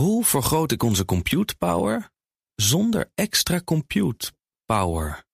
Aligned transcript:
Hoe 0.00 0.24
vergroot 0.24 0.72
ik 0.72 0.82
onze 0.82 1.04
compute 1.04 1.54
power 1.56 2.10
zonder 2.54 3.10
extra 3.14 3.60
compute 3.64 4.32
power? 4.64 5.24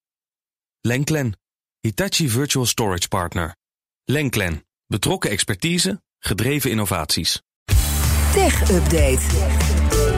Lenklen, 0.81 1.39
Hitachi 1.81 2.29
Virtual 2.29 2.67
Storage 2.67 3.09
Partner. 3.09 3.57
Lenklen, 4.05 4.67
betrokken 4.87 5.31
expertise, 5.31 6.03
gedreven 6.19 6.71
innovaties. 6.71 7.43
Tech 8.33 8.71
Update. 8.71 9.21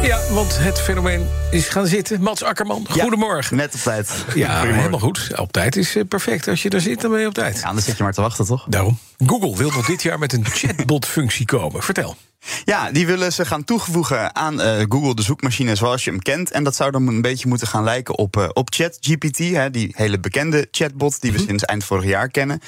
Ja, 0.03 0.33
want 0.33 0.59
het 0.59 0.81
fenomeen 0.81 1.27
is 1.51 1.69
gaan 1.69 1.87
zitten. 1.87 2.21
Mats 2.23 2.43
Akkerman, 2.43 2.87
Ja, 2.95 3.03
goedemorgen. 3.03 3.57
Net 3.57 3.75
op 3.75 3.81
tijd. 3.81 4.25
Ja, 4.35 4.63
helemaal 4.63 5.01
goed. 5.01 5.31
Op 5.37 5.53
tijd 5.53 5.77
is 5.77 5.97
eh, 5.97 6.05
perfect. 6.09 6.49
Als 6.49 6.63
je 6.63 6.71
er 6.71 6.81
zit, 6.81 7.01
dan 7.01 7.11
ben 7.11 7.21
je 7.21 7.27
op 7.27 7.35
tijd. 7.35 7.61
Ja, 7.61 7.73
dan 7.73 7.83
zit 7.83 7.97
je 7.97 8.03
maar 8.03 8.13
te 8.13 8.21
wachten, 8.21 8.47
toch? 8.47 8.67
Daarom. 8.69 8.99
Google 9.27 9.57
wil 9.57 9.71
nog 9.71 9.87
dit 9.87 10.03
jaar 10.03 10.19
met 10.19 10.33
een 10.33 10.45
chatbot-functie 10.45 11.47
komen. 11.47 11.83
Vertel. 11.83 12.17
Ja, 12.65 12.91
die 12.91 13.07
willen 13.07 13.33
ze 13.33 13.45
gaan 13.45 13.65
toevoegen 13.65 14.35
aan 14.35 14.61
eh, 14.61 14.85
Google, 14.89 15.15
de 15.15 15.23
zoekmachine 15.23 15.75
zoals 15.75 16.05
je 16.05 16.11
hem 16.11 16.23
kent. 16.23 16.51
En 16.51 16.65
dat 16.65 16.77
zou 16.77 16.91
dan 16.91 17.07
een 17.07 17.23
beetje 17.23 17.49
moeten 17.49 17.67
gaan 17.67 17.85
lijken 17.85 18.19
op, 18.19 18.37
eh, 18.37 18.49
op 18.53 18.69
ChatGPT, 18.73 19.37
die 19.73 19.93
hele 19.97 20.21
bekende 20.21 20.69
chatbot 20.71 21.21
die 21.21 21.33
we 21.33 21.39
sinds 21.39 21.65
eind 21.65 21.85
vorig 21.85 22.05
jaar 22.05 22.29
kennen. 22.29 22.61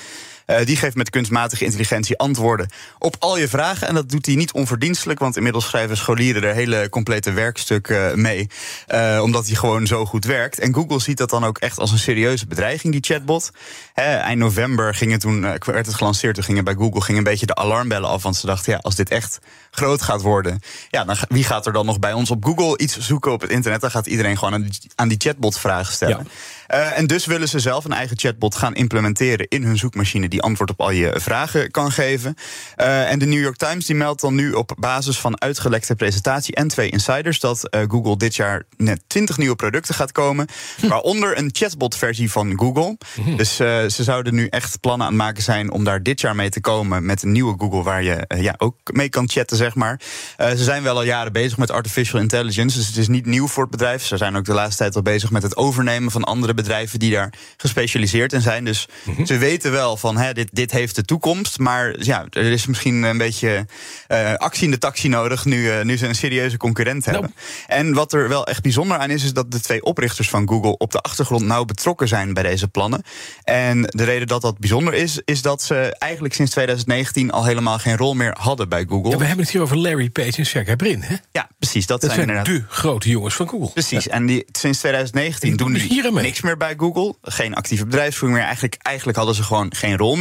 Eh, 0.50 0.66
die 0.66 0.76
geeft 0.76 0.96
met 0.96 1.10
kunstmatige 1.10 1.64
intelligentie 1.64 2.18
antwoorden 2.18 2.68
op 2.98 3.16
al 3.18 3.38
je 3.38 3.48
vragen. 3.48 3.88
En 3.88 3.94
dat 3.94 4.10
doet 4.10 4.26
hij 4.26 4.34
niet 4.34 4.52
onverdienstelijk, 4.52 5.18
want 5.18 5.36
inmiddels 5.36 5.64
schrijven 5.64 5.96
scholieren 5.96 6.42
er 6.42 6.54
hele 6.54 6.88
complete 6.88 7.32
werkstukken 7.32 8.20
mee. 8.20 8.48
eh, 8.86 9.20
omdat 9.22 9.46
hij 9.46 9.56
gewoon 9.56 9.86
zo 9.86 10.06
goed 10.06 10.24
werkt. 10.24 10.58
En 10.58 10.74
Google 10.74 11.00
ziet 11.00 11.18
dat 11.18 11.30
dan 11.30 11.44
ook 11.44 11.58
echt 11.58 11.78
als 11.78 11.90
een 11.92 11.98
serieuze 11.98 12.46
bedreiging, 12.46 12.92
die 12.92 13.02
chatbot. 13.02 13.50
Eind 13.94 14.38
november 14.38 14.94
ging 14.94 15.12
het 15.12 15.20
toen, 15.20 15.44
eh, 15.44 15.54
werd 15.64 15.86
het 15.86 15.94
gelanceerd. 15.94 16.34
Toen 16.34 16.44
gingen 16.44 16.64
bij 16.64 16.74
Google 16.74 17.00
gingen 17.00 17.18
een 17.18 17.30
beetje 17.30 17.46
de 17.46 17.54
alarmbellen 17.54 18.08
af. 18.08 18.22
Want 18.22 18.36
ze 18.36 18.46
dachten, 18.46 18.72
ja, 18.72 18.78
als 18.78 18.94
dit 18.94 19.10
echt 19.10 19.38
groot 19.70 20.02
gaat 20.02 20.22
worden, 20.22 20.60
ja, 20.90 21.04
dan 21.04 21.16
wie 21.28 21.44
gaat 21.44 21.66
er 21.66 21.72
dan 21.72 21.86
nog 21.86 21.98
bij 21.98 22.12
ons 22.12 22.30
op 22.30 22.44
Google 22.44 22.78
iets 22.78 22.98
zoeken 22.98 23.32
op 23.32 23.40
het 23.40 23.50
internet? 23.50 23.80
Dan 23.80 23.90
gaat 23.90 24.06
iedereen 24.06 24.38
gewoon 24.38 24.54
aan 24.54 24.62
die, 24.62 24.80
aan 24.94 25.08
die 25.08 25.18
chatbot 25.20 25.58
vragen 25.58 25.92
stellen. 25.92 26.16
Ja. 26.18 26.30
Eh, 26.70 26.98
en 26.98 27.06
dus 27.06 27.26
willen 27.26 27.48
ze 27.48 27.58
zelf 27.58 27.84
een 27.84 27.92
eigen 27.92 28.18
chatbot 28.18 28.54
gaan 28.54 28.74
implementeren 28.74 29.48
in 29.48 29.64
hun 29.64 29.76
zoekmachine 29.76 30.28
die 30.28 30.39
antwoord 30.40 30.70
op 30.70 30.80
al 30.80 30.90
je 30.90 31.12
vragen 31.14 31.70
kan 31.70 31.92
geven. 31.92 32.34
Eh, 32.76 33.10
en 33.10 33.18
de 33.18 33.26
New 33.26 33.40
York 33.40 33.56
Times 33.56 33.86
die 33.86 33.96
meldt 33.96 34.20
dan 34.20 34.34
nu 34.34 34.52
op 34.52 34.72
basis 34.78 35.18
van 35.18 35.40
uitgelekte 35.40 35.94
presentatie 35.94 36.54
en 36.54 36.68
twee 36.68 36.90
insiders 36.90 37.40
dat 37.40 37.68
eh, 37.68 37.80
Google 37.88 38.16
dit 38.16 38.36
jaar 38.36 38.62
net 38.76 39.02
20 39.06 39.38
nieuwe 39.38 39.56
producten 39.56 39.94
gaat 39.94 40.12
komen, 40.12 40.46
waaronder 40.80 41.38
een 41.38 41.50
chatbot-versie 41.52 42.30
van 42.30 42.58
Google. 42.58 42.96
Dus 43.36 43.60
eh, 43.60 43.86
ze 43.86 44.04
zouden 44.04 44.34
nu 44.34 44.46
echt 44.46 44.80
plannen 44.80 45.06
aan 45.06 45.12
het 45.12 45.22
maken 45.22 45.42
zijn 45.42 45.70
om 45.70 45.84
daar 45.84 46.02
dit 46.02 46.20
jaar 46.20 46.36
mee 46.36 46.50
te 46.50 46.60
komen 46.60 47.06
met 47.06 47.22
een 47.22 47.32
nieuwe 47.32 47.54
Google 47.58 47.82
waar 47.82 48.02
je 48.02 48.24
ja, 48.38 48.54
ook 48.58 48.76
mee 48.92 49.08
kan 49.08 49.28
chatten, 49.28 49.56
zeg 49.56 49.74
maar. 49.74 50.00
Ze 50.38 50.64
zijn 50.64 50.82
wel 50.82 50.94
al 50.94 51.02
jaren 51.02 51.32
bezig 51.32 51.58
met 51.58 51.70
artificial 51.70 52.20
intelligence, 52.20 52.78
dus 52.78 52.86
het 52.86 52.96
is 52.96 53.08
niet 53.08 53.26
nieuw 53.26 53.48
voor 53.48 53.62
het 53.62 53.72
bedrijf. 53.72 54.04
Ze 54.04 54.16
zijn 54.16 54.36
ook 54.36 54.44
de 54.44 54.52
laatste 54.52 54.82
tijd 54.82 54.96
al 54.96 55.02
bezig 55.02 55.30
met 55.30 55.42
het 55.42 55.56
overnemen 55.56 56.10
van 56.10 56.24
andere 56.24 56.54
bedrijven 56.54 56.98
die 56.98 57.12
daar 57.12 57.32
gespecialiseerd 57.56 58.32
in 58.32 58.40
zijn. 58.40 58.64
Dus 58.64 58.88
ze 59.24 59.38
weten 59.38 59.72
wel 59.72 59.96
van 59.96 60.16
hè, 60.16 60.29
dit, 60.32 60.48
dit 60.52 60.70
heeft 60.70 60.96
de 60.96 61.04
toekomst. 61.04 61.58
Maar 61.58 61.94
ja, 61.98 62.26
er 62.30 62.50
is 62.50 62.66
misschien 62.66 63.02
een 63.02 63.18
beetje 63.18 63.66
eh, 64.06 64.34
actie 64.34 64.64
in 64.64 64.70
de 64.70 64.78
taxi 64.78 65.08
nodig 65.08 65.44
nu, 65.44 65.70
eh, 65.70 65.84
nu 65.84 65.96
ze 65.96 66.06
een 66.06 66.14
serieuze 66.14 66.56
concurrent 66.56 67.04
hebben. 67.04 67.34
En 67.66 67.92
wat 67.94 68.12
er 68.12 68.28
wel 68.28 68.46
echt 68.46 68.62
bijzonder 68.62 68.98
aan 68.98 69.10
is, 69.10 69.24
is 69.24 69.32
dat 69.32 69.50
de 69.52 69.60
twee 69.60 69.82
oprichters 69.82 70.28
van 70.28 70.48
Google 70.48 70.76
op 70.78 70.92
de 70.92 71.00
achtergrond 71.00 71.44
nauw 71.44 71.64
betrokken 71.64 72.08
zijn 72.08 72.34
bij 72.34 72.42
deze 72.42 72.68
plannen. 72.68 73.02
En 73.44 73.82
de 73.82 74.04
reden 74.04 74.26
dat 74.26 74.42
dat 74.42 74.58
bijzonder 74.58 74.94
is, 74.94 75.20
is 75.24 75.42
dat 75.42 75.62
ze 75.62 75.96
eigenlijk 75.98 76.34
sinds 76.34 76.50
2019 76.50 77.30
al 77.30 77.44
helemaal 77.44 77.78
geen 77.78 77.96
rol 77.96 78.14
meer 78.14 78.36
hadden 78.38 78.68
bij 78.68 78.84
Google. 78.88 79.10
Ja, 79.10 79.16
we 79.16 79.24
hebben 79.24 79.44
het 79.44 79.52
hier 79.52 79.62
over 79.62 79.76
Larry 79.76 80.10
Page 80.10 80.36
en 80.36 80.46
Sergey 80.46 80.76
Brin. 80.76 81.02
Hè? 81.02 81.16
Ja, 81.32 81.48
precies. 81.58 81.86
Dat, 81.86 82.00
Dat 82.00 82.10
zijn 82.10 82.22
zijn 82.24 82.36
inderdaad. 82.38 82.68
de 82.68 82.74
grote 82.74 83.08
jongens 83.08 83.34
van 83.34 83.48
Google. 83.48 83.70
Precies, 83.72 84.08
en 84.08 84.26
die, 84.26 84.44
sinds 84.52 84.78
2019 84.78 85.48
Die 85.48 85.58
doen 85.58 85.72
die 85.72 86.12
niks 86.12 86.40
meer 86.40 86.56
bij 86.56 86.74
Google. 86.76 87.14
Geen 87.22 87.54
actieve 87.54 87.84
bedrijfsvoering 87.84 88.38
meer. 88.38 88.46
Eigenlijk, 88.46 88.76
eigenlijk 88.82 89.16
hadden 89.18 89.34
ze 89.34 89.42
gewoon 89.42 89.74
geen 89.74 89.96
rol 89.96 90.16
meer. 90.16 90.19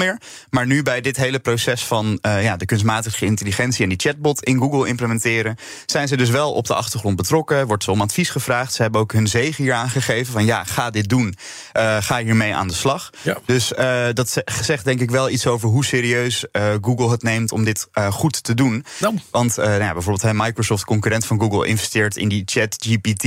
Maar 0.50 0.66
nu 0.66 0.84
bij 0.84 1.02
dit 1.02 1.18
hele 1.18 1.40
proces 1.40 1.84
van 1.84 2.18
eh, 2.22 2.44
ja, 2.44 2.58
de 2.58 2.66
kunstmatige 2.66 3.26
intelligentie 3.26 3.84
en 3.84 3.90
die 3.90 4.00
chatbot 4.00 4.44
in 4.44 4.58
Google 4.60 4.88
implementeren, 4.88 5.56
zijn 5.86 6.08
ze 6.08 6.18
dus 6.18 6.30
wel 6.30 6.54
op 6.54 6.68
de 6.68 6.74
achtergrond 6.74 7.16
betrokken. 7.16 7.68
Wordt 7.68 7.84
ze 7.84 7.92
om 7.92 8.02
advies 8.02 8.30
gevraagd. 8.30 8.74
Ze 8.74 8.82
hebben 8.82 9.02
ook 9.02 9.12
hun 9.14 9.28
zegen 9.28 9.64
hier 9.64 9.74
aangegeven 9.74 10.34
van 10.34 10.46
ja, 10.46 10.64
ga 10.64 10.90
dit 10.90 11.10
doen. 11.10 11.36
Eh, 11.72 11.98
ga 12.00 12.24
hiermee 12.24 12.56
aan 12.56 12.68
de 12.68 12.74
slag. 12.74 13.10
Ja. 13.22 13.38
Dus 13.46 13.74
eh, 13.74 14.06
dat 14.14 14.30
ze- 14.30 14.48
zegt 14.62 14.86
denk 14.86 15.00
ik 15.00 15.12
wel 15.12 15.30
iets 15.30 15.48
over 15.48 15.70
hoe 15.70 15.86
serieus 15.86 16.46
Google 16.82 17.10
het 17.12 17.24
neemt 17.24 17.52
om 17.52 17.64
dit 17.64 17.88
goed 18.10 18.44
te 18.44 18.54
doen. 18.54 18.86
Nou. 19.00 19.16
Want 19.32 19.56
nou 19.56 19.82
ja, 19.84 19.94
bijvoorbeeld 19.94 20.34
Microsoft, 20.34 20.84
concurrent 20.86 21.26
van 21.26 21.40
Google, 21.40 21.68
investeert 21.68 22.18
in 22.18 22.30
die 22.30 22.42
chat 22.46 22.76
GPT. 22.80 23.22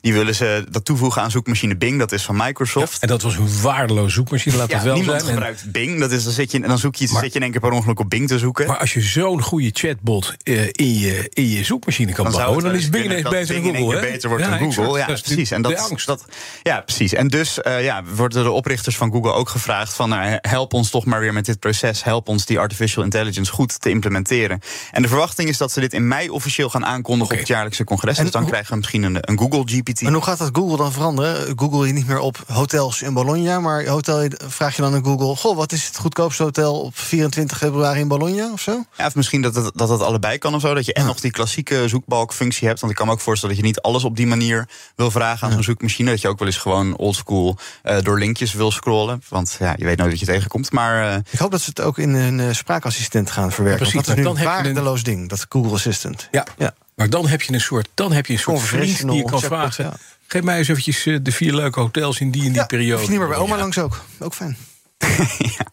Die 0.00 0.12
willen 0.12 0.34
ze 0.34 0.64
dat 0.70 0.84
toevoegen 0.84 1.22
aan 1.22 1.30
zoekmachine 1.30 1.76
Bing, 1.76 1.98
dat 1.98 2.12
is 2.12 2.22
van 2.24 2.36
Microsoft. 2.36 3.02
En 3.02 3.08
dat 3.08 3.22
was 3.22 3.36
een 3.36 3.60
waardeloze 3.62 4.14
zoekmachine, 4.14 4.56
laat 4.56 4.72
het 4.72 4.82
wel 4.82 4.94
niemand 4.94 5.20
zijn. 5.20 5.30
En- 5.30 5.36
gebruikt 5.36 5.72
Bing. 5.72 5.98
Dat 6.08 6.18
is, 6.18 6.24
dan, 6.24 6.32
zit 6.32 6.50
je, 6.52 6.60
dan 6.60 6.78
zoek 6.78 6.96
je 6.96 7.04
iets, 7.04 7.12
dan 7.12 7.22
zit 7.22 7.32
je 7.32 7.36
in 7.38 7.42
één 7.44 7.52
keer 7.52 7.60
per 7.60 7.70
ongeluk 7.72 8.00
op 8.00 8.10
Bing 8.10 8.28
te 8.28 8.38
zoeken. 8.38 8.66
Maar 8.66 8.78
als 8.78 8.92
je 8.92 9.00
zo'n 9.00 9.42
goede 9.42 9.70
chatbot 9.72 10.34
eh, 10.42 10.66
in, 10.66 10.98
je, 10.98 11.30
in 11.32 11.48
je 11.48 11.64
zoekmachine 11.64 12.12
kan 12.12 12.24
dan 12.24 12.32
zou 12.32 12.44
bouwen, 12.44 12.64
dan 12.64 12.74
is 12.74 12.88
wel 12.88 13.00
Bing 13.00 13.12
eens 13.12 13.26
ineens 13.26 13.48
beter 13.48 13.62
dan 13.62 13.74
Google. 13.74 13.94
hè? 13.94 14.00
beter 14.00 14.28
wordt 14.28 14.44
dan 14.44 14.58
Google. 14.58 14.98
exact. 15.00 15.08
Ja, 15.08 15.22
precies. 15.22 15.50
En 15.50 15.62
dat, 15.62 15.72
de 15.72 15.78
angst. 15.78 16.06
dat, 16.06 16.24
ja, 16.62 16.80
precies. 16.80 17.12
En 17.12 17.28
dus 17.28 17.60
eh, 17.60 17.84
ja, 17.84 18.02
worden 18.14 18.42
de 18.42 18.50
oprichters 18.50 18.96
van 18.96 19.12
Google 19.12 19.32
ook 19.32 19.48
gevraagd 19.48 19.94
van 19.94 20.08
nou, 20.08 20.38
help 20.40 20.72
ons 20.72 20.90
toch 20.90 21.04
maar 21.04 21.20
weer 21.20 21.32
met 21.32 21.44
dit 21.44 21.58
proces. 21.58 22.04
Help 22.04 22.28
ons 22.28 22.46
die 22.46 22.58
artificial 22.58 23.04
intelligence 23.04 23.52
goed 23.52 23.80
te 23.80 23.90
implementeren. 23.90 24.60
En 24.92 25.02
de 25.02 25.08
verwachting 25.08 25.48
is 25.48 25.56
dat 25.56 25.72
ze 25.72 25.80
dit 25.80 25.92
in 25.92 26.08
mei 26.08 26.30
officieel 26.30 26.70
gaan 26.70 26.84
aankondigen 26.86 27.32
op 27.32 27.38
het 27.38 27.48
jaarlijkse 27.48 27.84
congres. 27.84 28.16
En 28.18 28.22
dus 28.22 28.32
dan 28.32 28.42
hoe- 28.42 28.50
krijgen 28.50 28.70
we 28.70 28.76
misschien 28.76 29.02
een, 29.02 29.16
een 29.20 29.38
Google 29.38 29.62
GPT. 29.66 30.00
En 30.02 30.12
hoe 30.12 30.22
gaat 30.22 30.38
dat 30.38 30.50
Google 30.52 30.76
dan 30.76 30.92
veranderen? 30.92 31.58
Google 31.58 31.86
je 31.86 31.92
niet 31.92 32.06
meer 32.06 32.18
op 32.20 32.42
hotels 32.46 33.02
in 33.02 33.14
Bologna, 33.14 33.60
maar 33.60 33.86
hotel, 33.86 34.28
vraag 34.46 34.76
je 34.76 34.82
dan 34.82 34.94
aan 34.94 35.04
Google: 35.04 35.36
Goh, 35.36 35.56
wat 35.56 35.72
is 35.72 35.86
het 35.86 35.97
goedkoopste 35.98 36.42
hotel 36.42 36.80
op 36.80 36.98
24 36.98 37.58
februari 37.58 38.00
in 38.00 38.08
Bologna 38.08 38.52
of 38.52 38.60
zo? 38.60 38.84
Ja, 38.96 39.06
of 39.06 39.14
misschien 39.14 39.42
dat 39.42 39.54
het, 39.54 39.70
dat 39.74 39.88
het 39.88 40.00
allebei 40.00 40.38
kan 40.38 40.54
of 40.54 40.60
zo. 40.60 40.74
Dat 40.74 40.86
je 40.86 40.92
en 40.92 41.06
nog 41.06 41.20
die 41.20 41.30
klassieke 41.30 41.88
zoekbalkfunctie 41.88 42.66
hebt. 42.66 42.80
Want 42.80 42.92
ik 42.92 42.98
kan 42.98 43.06
me 43.06 43.12
ook 43.12 43.20
voorstellen 43.20 43.54
dat 43.54 43.64
je 43.64 43.70
niet 43.70 43.80
alles 43.80 44.04
op 44.04 44.16
die 44.16 44.26
manier 44.26 44.68
wil 44.96 45.10
vragen 45.10 45.46
aan 45.46 45.52
zo'n 45.52 45.62
zoekmachine. 45.62 46.10
Dat 46.10 46.20
je 46.20 46.28
ook 46.28 46.38
wel 46.38 46.48
eens 46.48 46.56
gewoon 46.56 46.96
oldschool 46.96 47.58
eh 47.82 47.96
door 48.02 48.18
linkjes 48.18 48.52
wil 48.52 48.70
scrollen. 48.70 49.22
Want 49.28 49.56
ja, 49.58 49.74
je 49.78 49.84
weet 49.84 49.96
nooit 49.98 50.10
wat 50.10 50.20
je 50.20 50.26
tegenkomt. 50.26 50.72
Maar 50.72 51.12
eh, 51.12 51.18
Ik 51.30 51.38
hoop 51.38 51.50
dat 51.50 51.60
ze 51.60 51.68
het 51.68 51.80
ook 51.80 51.98
in 51.98 52.14
een 52.14 52.40
eh, 52.40 52.54
spraakassistent 52.54 53.30
gaan 53.30 53.52
verwerken. 53.52 53.84
Ja, 53.86 53.90
precies, 53.90 53.94
want 53.94 54.06
dat 54.06 54.16
is 54.16 54.22
nu 54.22 54.28
een 54.28 54.34
dan 54.34 54.44
heb 54.54 54.62
je 54.64 54.68
een- 54.68 54.74
waardeloos 54.74 55.02
ding, 55.02 55.28
dat 55.28 55.46
Google 55.48 55.72
Assistant. 55.72 56.28
Ja. 56.30 56.46
Ja. 56.58 56.74
maar 56.94 57.10
dan 57.10 57.28
heb 57.28 57.42
je 57.42 57.52
een 57.52 57.60
soort, 57.60 57.88
dan 57.94 58.12
heb 58.12 58.26
je 58.26 58.32
een 58.32 58.38
soort 58.38 58.60
vriend 58.60 58.84
die 58.84 58.90
je 58.96 59.22
kan 59.22 59.30
Conversational 59.30 59.70
vragen. 59.70 59.98
Geef 60.26 60.42
mij 60.42 60.58
eens 60.58 60.68
eventjes 60.68 61.02
de 61.22 61.32
vier 61.32 61.54
leuke 61.54 61.80
hotels 61.80 62.20
in 62.20 62.30
die 62.30 62.42
en 62.42 62.48
die 62.48 62.56
Ja, 62.56 62.66
periode. 62.66 63.08
niet 63.08 63.18
meer 63.18 63.28
bij 63.28 63.36
oma 63.36 63.54
Ja. 63.54 63.60
langs 63.60 63.78
ook. 63.78 64.00
Ook 64.18 64.34
fijn. 64.34 64.56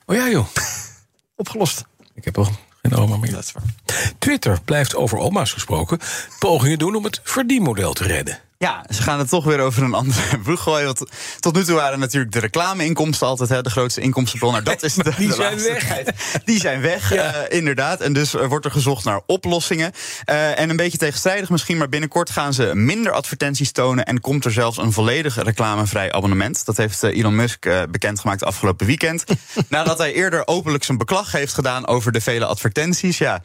Oh 0.06 0.16
ja 0.16 0.30
joh, 0.30 0.48
Opgelost. 1.36 1.84
ik 2.14 2.26
heb 2.26 2.38
al 2.38 2.48
geen 2.82 2.96
oma 2.96 3.18
meer. 3.18 3.32
Dat 3.32 3.44
is 3.44 3.52
waar. 3.52 3.64
Twitter 4.20 4.62
blijft 4.66 4.96
over 4.96 5.18
oma's 5.18 5.54
gesproken 5.54 6.00
pogingen 6.40 6.80
doen 6.80 6.96
om 6.96 7.04
het 7.04 7.20
verdienmodel 7.24 7.94
te 7.94 8.04
redden. 8.04 8.40
Ja, 8.66 8.86
ze 8.90 9.02
gaan 9.02 9.20
het 9.20 9.30
toch 9.30 9.44
weer 9.44 9.60
over 9.60 9.84
een 9.84 9.94
andere 9.94 10.38
boeg 10.46 10.62
gooien. 10.62 10.86
Want 10.86 11.04
tot 11.40 11.56
nu 11.56 11.64
toe 11.64 11.76
waren 11.76 12.00
natuurlijk 12.00 12.32
de 12.32 12.40
reclameinkomsten 12.40 13.28
altijd 13.28 13.50
hè, 13.50 13.62
de 13.62 13.70
grootste 13.70 14.02
inkomstenbron. 14.02 14.52
Nou, 14.52 14.64
dat 14.64 14.84
is 14.84 14.94
de, 14.94 15.04
die 15.18 15.28
de 15.28 15.34
zijn 15.34 15.52
laatste 15.52 15.72
weg. 15.72 15.88
tijd. 15.88 16.12
Die 16.46 16.60
zijn 16.60 16.82
weg, 16.82 17.14
inderdaad. 17.50 18.02
En 18.02 18.14
dus 18.14 18.36
eh, 18.36 18.48
wordt 18.48 18.66
er 18.66 18.72
gezocht 18.72 19.04
naar 19.04 19.22
oplossingen. 19.26 19.92
Eh, 20.26 20.60
en 20.60 20.70
een 20.70 20.76
beetje 20.76 20.98
tegenstrijdig 20.98 21.50
misschien, 21.50 21.78
maar 21.78 21.90
binnenkort 21.90 22.30
gaan 22.30 22.54
ze 22.54 22.72
minder 22.74 23.12
advertenties 23.12 23.72
tonen. 23.72 24.06
En 24.06 24.20
komt 24.22 24.46
er 24.46 24.52
zelfs 24.52 24.78
een 24.78 24.92
volledig 24.92 25.44
reclamevrij 25.44 26.12
abonnement. 26.12 26.66
Dat 26.66 26.78
heeft 26.78 27.04
eh, 27.04 27.18
Elon 27.18 27.36
Musk 27.36 27.68
bekendgemaakt 27.92 28.44
afgelopen 28.44 28.86
weekend. 28.86 29.24
Nadat 29.70 29.98
hij 29.98 30.14
eerder 30.14 30.48
openlijk 30.48 30.84
zijn 30.84 30.98
beklag 30.98 31.32
heeft 31.32 31.54
gedaan 31.54 31.88
over 31.88 32.12
de 32.12 32.22
vele 32.22 32.46
advertenties. 32.46 33.18
Ja, 33.18 33.42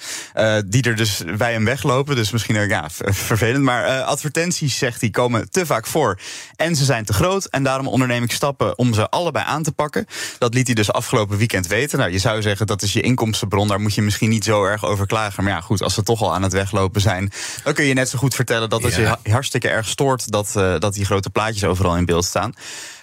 die 0.66 0.82
er 0.82 0.96
dus 0.96 1.22
bij 1.36 1.52
hem 1.52 1.64
weglopen. 1.64 2.16
Dus 2.16 2.30
misschien 2.30 2.68
ja, 2.68 2.88
vervelend. 3.04 3.64
Maar 3.64 4.02
advertenties, 4.02 4.78
zegt 4.78 5.00
hij, 5.00 5.09
komen 5.10 5.50
te 5.50 5.66
vaak 5.66 5.86
voor. 5.86 6.18
En 6.56 6.76
ze 6.76 6.84
zijn 6.84 7.04
te 7.04 7.12
groot. 7.12 7.44
En 7.44 7.62
daarom 7.62 7.88
onderneem 7.88 8.22
ik 8.22 8.32
stappen 8.32 8.78
om 8.78 8.94
ze 8.94 9.08
allebei 9.08 9.44
aan 9.48 9.62
te 9.62 9.72
pakken. 9.72 10.06
Dat 10.38 10.54
liet 10.54 10.66
hij 10.66 10.74
dus 10.74 10.92
afgelopen 10.92 11.36
weekend 11.38 11.66
weten. 11.66 11.98
Nou, 11.98 12.10
je 12.10 12.18
zou 12.18 12.42
zeggen 12.42 12.66
dat 12.66 12.82
is 12.82 12.92
je 12.92 13.00
inkomstenbron. 13.00 13.68
Daar 13.68 13.80
moet 13.80 13.94
je 13.94 14.02
misschien 14.02 14.28
niet 14.30 14.44
zo 14.44 14.64
erg 14.64 14.84
over 14.84 15.06
klagen. 15.06 15.44
Maar 15.44 15.52
ja, 15.52 15.60
goed, 15.60 15.82
als 15.82 15.94
ze 15.94 16.02
toch 16.02 16.22
al 16.22 16.34
aan 16.34 16.42
het 16.42 16.52
weglopen 16.52 17.00
zijn. 17.00 17.32
dan 17.64 17.74
kun 17.74 17.84
je 17.84 17.94
net 17.94 18.08
zo 18.08 18.18
goed 18.18 18.34
vertellen 18.34 18.68
dat 18.70 18.82
het 18.82 18.94
Ja. 18.94 19.00
je 19.00 19.06
ha- 19.06 19.18
hartstikke 19.32 19.68
erg 19.68 19.86
stoort. 19.88 20.30
dat, 20.32 20.56
eh, 20.56 20.78
dat 20.78 20.94
die 20.94 21.04
grote 21.04 21.30
plaatjes 21.30 21.64
overal 21.64 21.96
in 21.96 22.04
beeld 22.04 22.24
staan. 22.24 22.52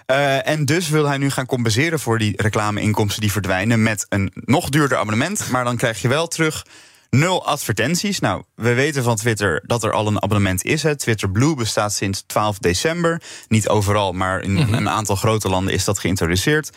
Eh, 0.05 0.47
en 0.47 0.65
dus 0.65 0.89
wil 0.89 1.07
hij 1.07 1.17
nu 1.17 1.29
gaan 1.29 1.45
compenseren 1.45 1.99
voor 1.99 2.19
die 2.19 2.33
reclameinkomsten 2.41 3.21
die 3.21 3.31
verdwijnen 3.31 3.83
met 3.83 4.05
een 4.09 4.31
nog 4.33 4.69
duurder 4.69 4.97
abonnement. 4.97 5.49
Maar 5.49 5.63
dan 5.63 5.77
krijg 5.77 6.01
je 6.01 6.07
wel 6.07 6.27
terug 6.27 6.65
nul 7.09 7.45
advertenties. 7.45 8.19
Nou, 8.19 8.43
we 8.55 8.73
weten 8.73 9.03
van 9.03 9.15
Twitter 9.15 9.63
dat 9.65 9.83
er 9.83 9.91
al 9.91 10.07
een 10.07 10.21
abonnement 10.21 10.63
is. 10.63 10.83
Hè. 10.83 10.95
Twitter 10.95 11.29
Blue 11.29 11.55
bestaat 11.55 11.93
sinds 11.93 12.23
12 12.27 12.57
december. 12.57 13.21
Niet 13.47 13.67
overal, 13.67 14.11
maar 14.13 14.41
in 14.41 14.57
een 14.57 14.89
aantal 14.89 15.15
grote 15.15 15.49
landen 15.49 15.73
is 15.73 15.83
dat 15.83 15.99
geïntroduceerd. 15.99 16.69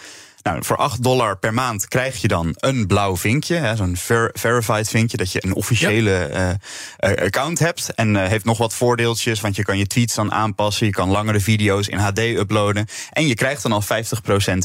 Nou, 0.42 0.64
voor 0.64 0.76
8 0.76 1.02
dollar 1.02 1.38
per 1.38 1.54
maand 1.54 1.88
krijg 1.88 2.20
je 2.20 2.28
dan 2.28 2.54
een 2.58 2.86
blauw 2.86 3.16
vinkje. 3.16 3.72
Zo'n 3.76 3.96
ver- 3.96 4.30
verified 4.32 4.88
vinkje. 4.88 5.16
Dat 5.16 5.32
je 5.32 5.44
een 5.44 5.54
officiële 5.54 6.14
eh, 6.14 6.50
eh, 6.50 7.24
account 7.24 7.58
hebt. 7.58 7.94
En 7.94 8.16
eh, 8.16 8.28
heeft 8.28 8.44
nog 8.44 8.58
wat 8.58 8.74
voordeeltjes. 8.74 9.40
Want 9.40 9.56
je 9.56 9.62
kan 9.62 9.78
je 9.78 9.86
tweets 9.86 10.14
dan 10.14 10.32
aanpassen. 10.32 10.86
Je 10.86 10.92
kan 10.92 11.10
langere 11.10 11.40
video's 11.40 11.86
in 11.86 11.98
HD 11.98 12.18
uploaden. 12.18 12.86
En 13.12 13.26
je 13.26 13.34
krijgt 13.34 13.62
dan 13.62 13.72
al 13.72 13.82
50% 13.82 13.86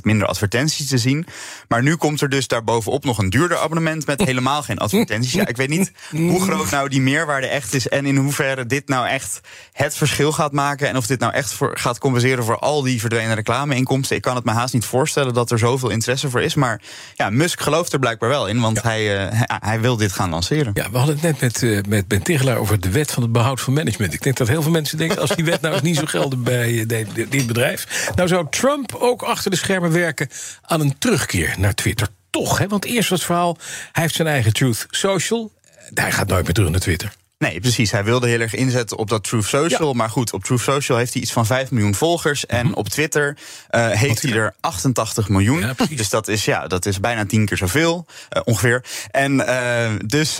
minder 0.03 0.27
advertenties 0.27 0.87
te 0.87 0.97
zien. 0.97 1.25
Maar 1.67 1.83
nu 1.83 1.95
komt 1.95 2.21
er 2.21 2.29
dus 2.29 2.47
daarbovenop 2.47 3.03
nog 3.03 3.17
een 3.17 3.29
duurder 3.29 3.57
abonnement. 3.57 4.05
Met 4.05 4.21
helemaal 4.31 4.63
geen 4.63 4.77
advertenties. 4.77 5.33
Ja, 5.33 5.47
ik 5.47 5.57
weet 5.57 5.69
niet 5.69 5.91
hoe 6.11 6.41
groot 6.41 6.69
nou 6.69 6.89
die 6.89 7.01
meerwaarde 7.01 7.47
echt 7.47 7.73
is. 7.73 7.87
En 7.87 8.05
in 8.05 8.15
hoeverre 8.17 8.65
dit 8.65 8.87
nou 8.87 9.07
echt 9.07 9.39
het 9.71 9.95
verschil 9.95 10.31
gaat 10.31 10.51
maken. 10.51 10.87
En 10.87 10.97
of 10.97 11.07
dit 11.07 11.19
nou 11.19 11.33
echt 11.33 11.53
voor, 11.53 11.77
gaat 11.77 11.97
compenseren 11.97 12.43
voor 12.43 12.59
al 12.59 12.81
die 12.81 12.99
verdwenen 12.99 13.35
reclameinkomsten. 13.35 14.15
Ik 14.15 14.21
kan 14.21 14.35
het 14.35 14.45
me 14.45 14.51
haast 14.51 14.73
niet 14.73 14.85
voorstellen 14.85 15.33
dat 15.33 15.51
er 15.51 15.59
zoveel 15.65 15.89
interesse 15.89 16.29
voor 16.29 16.41
is. 16.41 16.55
Maar 16.55 16.81
ja, 17.15 17.29
Musk 17.29 17.61
gelooft 17.61 17.93
er 17.93 17.99
blijkbaar 17.99 18.29
wel 18.29 18.47
in. 18.47 18.61
Want 18.61 18.81
hij, 18.81 19.17
eh, 19.17 19.27
hij, 19.31 19.59
hij 19.59 19.81
wil 19.81 19.97
dit 19.97 20.11
gaan 20.11 20.29
lanceren. 20.29 20.71
Ja, 20.73 20.91
we 20.91 20.97
hadden 20.97 21.15
het 21.15 21.23
net 21.23 21.41
met, 21.41 21.63
eh, 21.63 21.79
met 21.87 22.07
Ben 22.07 22.21
Tigelaar 22.21 22.57
over 22.57 22.79
de 22.79 22.91
wet 22.91 23.11
van 23.11 23.23
het 23.23 23.31
behoud 23.31 23.61
van 23.61 23.73
management. 23.73 24.13
Ik 24.13 24.23
denk 24.23 24.37
dat 24.37 24.47
heel 24.47 24.61
veel 24.61 24.71
mensen 24.71 24.97
denken, 24.97 25.19
als 25.19 25.35
die 25.35 25.45
wet 25.45 25.61
nou 25.61 25.73
eens 25.73 25.83
niet 25.83 25.95
zo 25.95 26.05
gelden 26.05 26.43
bij 26.43 26.85
eh, 26.87 27.05
dit 27.29 27.47
bedrijf. 27.47 28.11
Nou 28.15 28.27
zou 28.27 28.47
Trump 28.49 28.95
ook 28.95 29.21
achter 29.21 29.51
de 29.51 29.57
schermen 29.57 29.91
werken 29.91 30.29
aan 30.61 30.81
een 30.81 30.97
terugkeer 30.97 31.55
naar 31.57 31.73
Twitter. 31.73 32.07
Toch, 32.29 32.57
hè? 32.57 32.67
Want 32.67 32.85
eerst 32.85 33.09
was 33.09 33.19
het 33.19 33.27
verhaal, 33.27 33.57
hij 33.91 34.03
heeft 34.03 34.15
zijn 34.15 34.27
eigen 34.27 34.53
Truth 34.53 34.85
Social. 34.89 35.51
Hij 35.93 36.11
gaat 36.11 36.27
nooit 36.27 36.43
meer 36.43 36.53
terug 36.53 36.69
naar 36.69 36.79
Twitter. 36.79 37.11
Nee, 37.45 37.59
precies. 37.59 37.91
Hij 37.91 38.03
wilde 38.03 38.27
heel 38.27 38.39
erg 38.39 38.55
inzetten 38.55 38.97
op 38.97 39.09
dat 39.09 39.23
Truth 39.23 39.45
Social. 39.45 39.93
Maar 39.93 40.09
goed, 40.09 40.33
op 40.33 40.43
Truth 40.43 40.61
Social 40.61 40.97
heeft 40.97 41.13
hij 41.13 41.21
iets 41.21 41.31
van 41.31 41.45
5 41.45 41.71
miljoen 41.71 41.95
volgers. 41.95 42.45
En 42.45 42.75
op 42.75 42.89
Twitter 42.89 43.37
eh, 43.69 43.89
heeft 43.89 44.21
hij 44.21 44.31
er 44.31 44.53
88 44.59 45.29
miljoen. 45.29 45.59
Ja, 45.59 45.73
dus 45.95 46.09
dat 46.09 46.27
is, 46.27 46.45
ja, 46.45 46.67
dat 46.67 46.85
is 46.85 46.99
bijna 46.99 47.25
tien 47.25 47.45
keer 47.45 47.57
zoveel, 47.57 48.05
eh, 48.29 48.41
ongeveer. 48.45 48.85
En 49.11 49.47
eh, 49.47 49.91
dus 50.05 50.39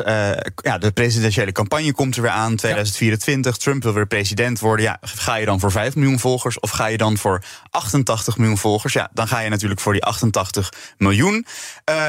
ja, 0.56 0.78
de 0.78 0.92
presidentiële 0.94 1.52
campagne 1.52 1.94
komt 1.94 2.16
er 2.16 2.22
weer 2.22 2.32
aan, 2.32 2.56
2024. 2.56 3.58
Trump 3.58 3.84
wil 3.84 3.94
weer 3.94 4.08
president 4.08 4.60
worden. 4.60 4.86
Ja, 4.86 4.98
ga 5.02 5.36
je 5.36 5.46
dan 5.46 5.60
voor 5.60 5.72
5 5.72 5.96
miljoen 5.96 6.20
volgers 6.20 6.60
of 6.60 6.70
ga 6.70 6.86
je 6.86 6.98
dan 6.98 7.18
voor 7.18 7.44
88 7.70 8.38
miljoen 8.38 8.58
volgers? 8.58 8.94
Ja, 8.94 9.10
dan 9.14 9.28
ga 9.28 9.40
je 9.40 9.50
natuurlijk 9.50 9.82
voor 9.82 9.94
die 9.94 10.04
88 10.04 10.74
miljoen. 10.98 11.46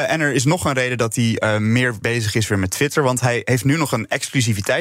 En 0.06 0.20
er 0.20 0.32
is 0.32 0.44
nog 0.44 0.64
een 0.64 0.72
reden 0.72 0.98
dat 0.98 1.14
hij 1.14 1.60
meer 1.60 1.94
bezig 2.00 2.34
is 2.34 2.48
weer 2.48 2.58
met 2.58 2.70
Twitter. 2.70 3.02
Want 3.02 3.20
hij 3.20 3.43
heeft 3.44 3.64
nu 3.64 3.76
nog 3.76 3.93
een 3.93 4.06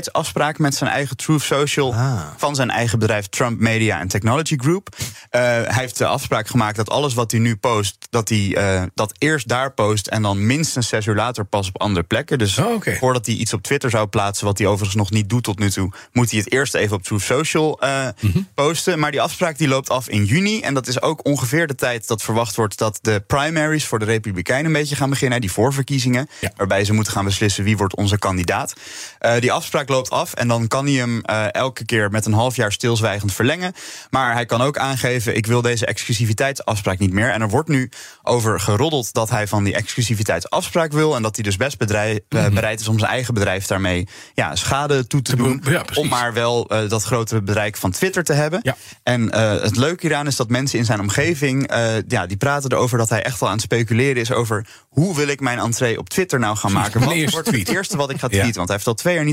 exclusiviteitsafspraak 0.05 0.57
met 0.57 0.75
zijn 0.75 0.89
eigen 0.89 1.17
Truth 1.17 1.41
Social. 1.41 1.93
Ah. 1.93 2.21
Van 2.37 2.55
zijn 2.55 2.69
eigen 2.69 2.99
bedrijf 2.99 3.27
Trump 3.27 3.59
Media 3.59 3.99
and 3.99 4.09
Technology 4.09 4.57
Group. 4.57 4.95
Eh, 5.29 5.41
hij 5.41 5.65
heeft 5.69 5.97
de 5.97 6.05
afspraak 6.05 6.47
gemaakt 6.47 6.75
dat 6.75 6.89
alles 6.89 7.13
wat 7.13 7.31
hij 7.31 7.39
nu 7.39 7.55
post, 7.55 8.07
dat 8.09 8.29
hij 8.29 8.55
eh, 8.55 8.83
dat 8.93 9.13
eerst 9.17 9.47
daar 9.47 9.71
post. 9.73 10.07
En 10.07 10.21
dan 10.21 10.45
minstens 10.45 10.87
zes 10.87 11.05
uur 11.05 11.15
later 11.15 11.45
pas 11.45 11.67
op 11.67 11.81
andere 11.81 12.05
plekken. 12.05 12.37
Dus 12.37 12.57
Oh, 12.57 12.81
voordat 12.99 13.25
hij 13.25 13.35
iets 13.35 13.53
op 13.53 13.61
Twitter 13.61 13.89
zou 13.89 14.07
plaatsen, 14.07 14.45
wat 14.45 14.57
hij 14.57 14.67
overigens 14.67 14.95
nog 14.95 15.11
niet 15.11 15.29
doet 15.29 15.43
tot 15.43 15.59
nu 15.59 15.69
toe, 15.69 15.91
moet 16.11 16.29
hij 16.31 16.39
het 16.39 16.51
eerst 16.51 16.73
even 16.75 16.95
op 16.95 17.03
Truth 17.03 17.21
Social 17.21 17.79
eh, 17.81 18.07
Mhm. 18.19 18.39
posten. 18.53 18.99
Maar 18.99 19.11
die 19.11 19.21
afspraak 19.21 19.57
die 19.57 19.67
loopt 19.67 19.89
af 19.89 20.07
in 20.09 20.25
juni. 20.25 20.59
En 20.61 20.73
dat 20.73 20.87
is 20.87 21.01
ook 21.01 21.25
ongeveer 21.25 21.67
de 21.67 21.75
tijd 21.75 22.07
dat 22.07 22.21
verwacht 22.21 22.55
wordt 22.55 22.77
dat 22.77 22.99
de 23.01 23.23
primaries 23.27 23.85
voor 23.85 23.99
de 23.99 24.05
Republikeinen 24.05 24.65
een 24.65 24.73
beetje 24.73 24.95
gaan 24.95 25.09
beginnen. 25.09 25.41
Die 25.41 25.51
voorverkiezingen. 25.51 26.27
Ja. 26.41 26.51
Waarbij 26.55 26.85
ze 26.85 26.93
moeten 26.93 27.13
gaan 27.13 27.25
beslissen 27.25 27.63
wie 27.63 27.77
wordt 27.77 27.95
onze 27.95 28.17
kandidaat. 28.19 28.73
Die 29.39 29.51
afspraak 29.51 29.84
loopt 29.89 30.09
af 30.09 30.33
en 30.33 30.47
dan 30.47 30.67
kan 30.67 30.85
hij 30.85 30.93
hem 30.93 31.21
eh, 31.21 31.53
elke 31.53 31.85
keer 31.85 32.11
met 32.11 32.25
een 32.25 32.33
half 32.33 32.55
jaar 32.55 32.71
stilzwijgend 32.71 33.33
verlengen. 33.33 33.73
Maar 34.09 34.33
hij 34.33 34.45
kan 34.45 34.61
ook 34.61 34.77
aangeven: 34.77 35.35
ik 35.35 35.45
wil 35.45 35.61
deze 35.61 35.85
exclusiviteitsafspraak 35.85 36.99
niet 36.99 37.11
meer. 37.13 37.29
En 37.31 37.41
er 37.41 37.49
wordt 37.49 37.69
nu 37.69 37.89
over 38.23 38.59
geroddeld 38.59 39.13
dat 39.13 39.29
hij 39.29 39.47
van 39.47 39.63
die 39.63 39.75
exclusiviteitsafspraak 39.75 40.91
wil. 40.91 41.15
En 41.15 41.21
dat 41.21 41.35
hij 41.35 41.43
dus 41.43 41.57
best 41.57 41.77
bedrijf, 41.77 42.19
eh, 42.29 42.47
bereid 42.49 42.79
is 42.79 42.87
om 42.87 42.99
zijn 42.99 43.11
eigen 43.11 43.33
bedrijf 43.33 43.65
daarmee 43.67 44.07
ja, 44.33 44.55
schade 44.55 45.07
toe 45.07 45.21
te 45.21 45.35
doen. 45.35 45.63
ja, 45.69 45.85
om 45.93 46.07
maar 46.07 46.33
wel 46.33 46.67
eh, 46.69 46.89
dat 46.89 47.03
grotere 47.03 47.41
bereik 47.41 47.77
van 47.77 47.91
Twitter 47.91 48.23
te 48.23 48.33
hebben. 48.33 48.59
Ja. 48.63 48.75
En 49.03 49.33
het 49.35 49.75
leuke 49.75 50.07
hieraan 50.07 50.27
is 50.27 50.35
dat 50.35 50.49
mensen 50.49 50.79
in 50.79 50.85
zijn 50.85 50.99
omgeving. 50.99 51.71
ja, 52.07 52.25
die 52.25 52.37
praten 52.37 52.71
erover 52.71 52.97
dat 52.97 53.09
hij 53.09 53.23
echt 53.23 53.39
wel 53.39 53.49
aan 53.49 53.55
het 53.55 53.63
speculeren 53.63 54.21
is 54.21 54.31
over. 54.31 54.65
hoe 54.89 55.15
wil 55.15 55.27
ik 55.27 55.39
mijn 55.39 55.59
entree 55.59 55.97
op 55.99 56.09
Twitter 56.09 56.39
nou 56.39 56.57
gaan 56.57 56.71
maken? 56.71 56.99
Wat 56.99 57.31
wordt 57.31 57.51
het 57.51 57.67
eerste 57.69 57.97
wat 57.97 58.09
ik 58.09 58.19
ga 58.19 58.27
Ja. 58.29 58.33
Mhm. 58.35 58.39
tweeten? 58.39 58.55
Want 58.55 58.67
hij 58.67 58.75
heeft 58.75 58.87
al 58.87 58.93
twee 58.93 59.15
jaar 59.15 59.23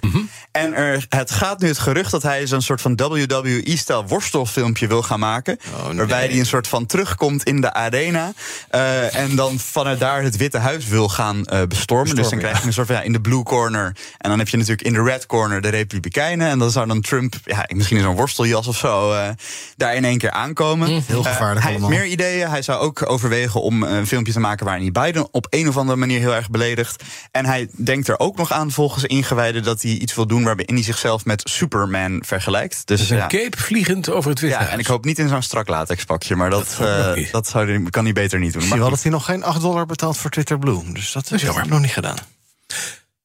niet. 0.00 0.12
En 0.50 0.74
er, 0.74 1.06
het 1.08 1.30
gaat 1.30 1.60
nu 1.60 1.68
het 1.68 1.78
gerucht 1.78 2.10
dat 2.10 2.22
hij 2.22 2.46
zo'n 2.46 2.60
soort 2.60 2.80
van 2.80 2.96
WWE-stijl 2.96 4.06
worstelfilmpje 4.06 4.86
wil 4.86 5.02
gaan 5.02 5.18
maken. 5.20 5.58
nee. 5.86 5.96
Waarbij 5.96 6.26
hij 6.26 6.38
een 6.38 6.46
soort 6.46 6.68
van 6.68 6.86
terugkomt 6.86 7.42
in 7.42 7.60
de 7.60 7.72
arena. 7.72 8.32
eh, 8.70 9.14
en 9.14 9.36
dan 9.36 9.58
vanuit 9.58 10.00
daar 10.00 10.22
het 10.22 10.36
Witte 10.36 10.58
Huis 10.58 10.86
wil 10.86 11.08
gaan 11.08 11.44
eh, 11.44 11.62
bestormen. 11.68 12.14
Dus 12.16 12.28
dan 12.28 12.38
krijg 12.38 12.60
je 12.60 12.66
een 12.66 12.72
soort 12.72 12.86
van 12.86 12.96
ja, 12.96 13.02
in 13.02 13.12
de 13.12 13.20
blue 13.20 13.42
corner. 13.42 13.96
En 14.18 14.28
dan 14.30 14.38
heb 14.38 14.48
je 14.48 14.56
natuurlijk 14.56 14.82
in 14.86 14.92
de 14.92 15.02
red 15.02 15.26
corner 15.26 15.60
de 15.60 15.68
Republikeinen. 15.68 16.48
En 16.48 16.58
dan 16.58 16.70
zou 16.70 16.86
dan 16.86 17.00
Trump, 17.00 17.34
ja, 17.44 17.68
misschien 17.74 17.96
in 17.96 18.02
zo'n 18.02 18.16
worsteljas 18.16 18.66
of 18.66 18.76
zo, 18.76 19.12
eh, 19.12 19.28
daar 19.76 19.94
in 19.94 20.04
één 20.04 20.18
keer 20.18 20.30
aankomen. 20.30 20.88
Heel 20.88 21.24
Eh, 21.24 21.32
gevaarlijk 21.32 21.62
hij 21.64 21.72
heeft 21.72 21.88
meer 21.88 22.06
ideeën. 22.06 22.48
Hij 22.48 22.62
zou 22.62 22.80
ook 22.80 23.10
overwegen 23.10 23.62
om 23.62 23.82
een 23.82 24.06
filmpje 24.06 24.32
te 24.32 24.40
maken 24.40 24.64
waarin 24.66 24.92
hij 24.92 25.02
Biden 25.04 25.28
op 25.30 25.46
een 25.50 25.68
of 25.68 25.76
andere 25.76 25.98
manier 25.98 26.18
heel 26.20 26.34
erg 26.34 26.50
beledigt. 26.50 27.02
En 27.30 27.44
hij 27.46 27.68
denkt 27.76 28.08
er 28.08 28.18
ook 28.18 28.36
nog 28.36 28.52
aan, 28.52 28.70
volgens 28.70 29.04
ingewijden, 29.04 29.62
dat 29.62 29.81
hij 29.82 29.92
iets 29.92 30.14
wil 30.14 30.26
doen 30.26 30.44
waarbij 30.44 30.68
hij 30.72 30.82
zichzelf 30.82 31.24
met 31.24 31.48
Superman 31.50 32.22
vergelijkt. 32.26 32.86
Dus, 32.86 33.00
Dus 33.00 33.10
een 33.10 33.16
ja. 33.16 33.26
cape 33.26 33.56
vliegend 33.56 34.08
over 34.10 34.30
het 34.30 34.40
Witte 34.40 34.58
Ja, 34.58 34.68
en 34.68 34.78
ik 34.78 34.86
hoop 34.86 35.04
niet 35.04 35.18
in 35.18 35.28
zo'n 35.28 35.42
strak 35.42 35.68
latex 35.68 36.04
pakje, 36.04 36.36
maar 36.36 36.50
dat, 36.50 36.78
ik 37.14 37.24
eh, 37.26 37.32
dat 37.32 37.46
zou, 37.48 37.70
hij- 37.70 37.90
kan 37.90 38.04
hij 38.04 38.12
beter 38.12 38.38
niet 38.38 38.52
doen. 38.52 38.62
Ik 38.62 38.68
zie 38.68 38.76
Maar 38.76 38.78
wel 38.86 38.90
dat 38.94 39.02
hij 39.02 39.12
nog 39.12 39.24
geen 39.24 39.42
8 39.42 39.60
dollar 39.60 39.86
betaalt 39.86 40.16
voor 40.16 40.30
Twitter 40.30 40.58
Blue. 40.58 40.92
Dus 40.92 41.12
dat 41.12 41.24
is 41.24 41.30
is 41.32 41.42
jammer. 41.42 41.68
nog 41.68 41.80
niet 41.80 41.90
gedaan. 41.90 42.16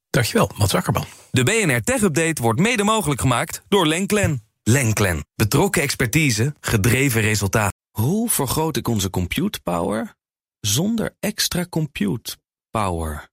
Dankjewel, 0.10 0.52
Mats 0.58 0.74
Akkerman. 0.76 1.06
De 1.32 1.44
BNR 1.44 1.82
Tech 1.84 2.02
Update 2.02 2.42
wordt 2.42 2.60
mede 2.60 2.84
mogelijk 2.84 3.22
gemaakt 3.22 3.62
door 3.68 3.88
Lenklen. 3.88 4.44
Lenklen. 4.64 5.26
Betrokken 5.36 5.82
expertise, 5.82 6.54
gedreven 6.60 7.22
resultaat. 7.22 7.74
Hoe 7.92 8.30
vergroot 8.30 8.78
ik 8.78 8.88
onze 8.88 9.10
compute 9.10 9.60
power 9.64 10.16
zonder 10.60 11.16
extra 11.20 11.66
compute 11.70 12.38
power? 12.72 13.30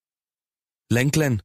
Lenklen. 0.87 1.45